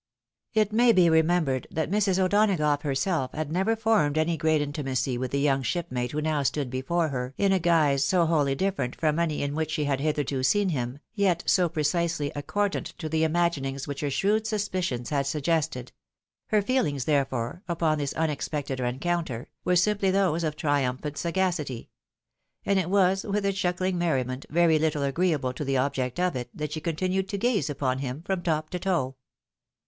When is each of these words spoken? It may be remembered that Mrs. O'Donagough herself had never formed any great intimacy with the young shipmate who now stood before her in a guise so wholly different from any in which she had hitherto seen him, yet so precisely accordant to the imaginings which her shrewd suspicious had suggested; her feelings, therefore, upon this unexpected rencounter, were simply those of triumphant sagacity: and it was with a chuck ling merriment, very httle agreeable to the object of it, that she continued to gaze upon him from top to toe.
It 0.55 0.73
may 0.73 0.93
be 0.93 1.11
remembered 1.11 1.67
that 1.69 1.91
Mrs. 1.91 2.17
O'Donagough 2.17 2.81
herself 2.81 3.33
had 3.33 3.51
never 3.51 3.75
formed 3.75 4.17
any 4.17 4.35
great 4.35 4.59
intimacy 4.59 5.15
with 5.15 5.29
the 5.29 5.39
young 5.39 5.61
shipmate 5.61 6.11
who 6.13 6.19
now 6.23 6.41
stood 6.41 6.71
before 6.71 7.09
her 7.09 7.35
in 7.37 7.51
a 7.51 7.59
guise 7.59 8.03
so 8.03 8.25
wholly 8.25 8.55
different 8.55 8.95
from 8.99 9.19
any 9.19 9.43
in 9.43 9.53
which 9.53 9.69
she 9.69 9.83
had 9.83 9.99
hitherto 9.99 10.41
seen 10.41 10.69
him, 10.69 10.97
yet 11.13 11.43
so 11.45 11.69
precisely 11.69 12.31
accordant 12.35 12.87
to 12.97 13.07
the 13.09 13.23
imaginings 13.23 13.87
which 13.87 13.99
her 14.01 14.09
shrewd 14.09 14.47
suspicious 14.47 15.09
had 15.09 15.27
suggested; 15.27 15.91
her 16.47 16.63
feelings, 16.63 17.05
therefore, 17.05 17.61
upon 17.67 17.99
this 17.99 18.13
unexpected 18.15 18.79
rencounter, 18.79 19.49
were 19.63 19.75
simply 19.75 20.09
those 20.09 20.43
of 20.43 20.55
triumphant 20.55 21.15
sagacity: 21.15 21.91
and 22.65 22.79
it 22.79 22.89
was 22.89 23.23
with 23.23 23.45
a 23.45 23.53
chuck 23.53 23.79
ling 23.79 23.99
merriment, 23.99 24.47
very 24.49 24.79
httle 24.79 25.07
agreeable 25.07 25.53
to 25.53 25.63
the 25.63 25.77
object 25.77 26.19
of 26.19 26.35
it, 26.35 26.49
that 26.57 26.71
she 26.71 26.81
continued 26.81 27.29
to 27.29 27.37
gaze 27.37 27.69
upon 27.69 27.99
him 27.99 28.23
from 28.23 28.41
top 28.41 28.71
to 28.71 28.79
toe. 28.79 29.15